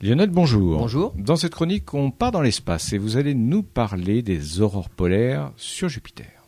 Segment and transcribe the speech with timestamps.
[0.00, 0.78] Lionel, bonjour.
[0.78, 1.12] Bonjour.
[1.18, 5.52] Dans cette chronique, on part dans l'espace et vous allez nous parler des aurores polaires
[5.56, 6.44] sur Jupiter.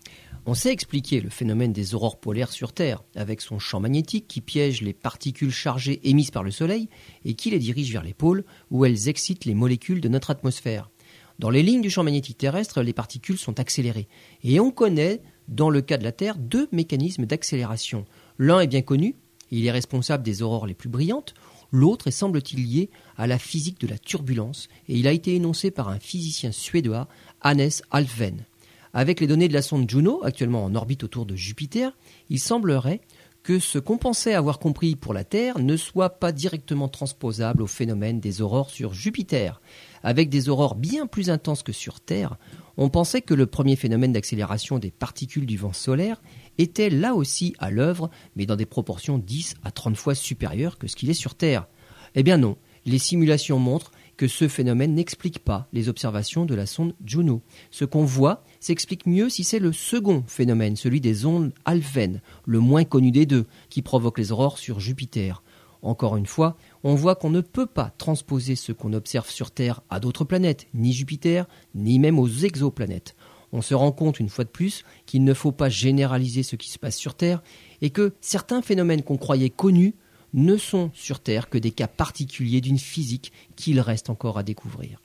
[0.47, 4.41] On sait expliquer le phénomène des aurores polaires sur Terre avec son champ magnétique qui
[4.41, 6.89] piège les particules chargées émises par le Soleil
[7.25, 10.89] et qui les dirige vers les pôles où elles excitent les molécules de notre atmosphère.
[11.41, 14.07] Dans les lignes du champ magnétique terrestre, les particules sont accélérées
[14.45, 18.05] et on connaît, dans le cas de la Terre, deux mécanismes d'accélération.
[18.39, 19.17] L'un est bien connu,
[19.51, 21.35] il est responsable des aurores les plus brillantes.
[21.73, 25.71] L'autre est semble-t-il lié à la physique de la turbulence et il a été énoncé
[25.71, 27.09] par un physicien suédois,
[27.43, 28.45] Hannes Alfvén.
[28.93, 31.97] Avec les données de la sonde Juno, actuellement en orbite autour de Jupiter,
[32.29, 33.01] il semblerait
[33.43, 37.67] que ce qu'on pensait avoir compris pour la Terre ne soit pas directement transposable au
[37.67, 39.61] phénomène des aurores sur Jupiter.
[40.03, 42.37] Avec des aurores bien plus intenses que sur Terre,
[42.81, 46.23] on pensait que le premier phénomène d'accélération des particules du vent solaire
[46.57, 50.89] était là aussi à l'œuvre, mais dans des proportions 10 à 30 fois supérieures que
[50.89, 51.69] ce qu'il est sur Terre.
[52.15, 56.65] Eh bien non, les simulations montrent que ce phénomène n'explique pas les observations de la
[56.65, 57.43] sonde Juno.
[57.71, 62.61] Ce qu'on voit s'explique mieux si c'est le second phénomène, celui des ondes Alphen, le
[62.61, 65.43] moins connu des deux, qui provoque les aurores sur Jupiter.
[65.83, 69.81] Encore une fois, on voit qu'on ne peut pas transposer ce qu'on observe sur Terre
[69.89, 73.15] à d'autres planètes, ni Jupiter, ni même aux exoplanètes
[73.53, 76.71] on se rend compte une fois de plus qu'il ne faut pas généraliser ce qui
[76.71, 77.43] se passe sur Terre
[77.83, 79.95] et que certains phénomènes qu'on croyait connus
[80.33, 85.01] ne sont sur Terre que des cas particuliers d'une physique qu'il reste encore à découvrir.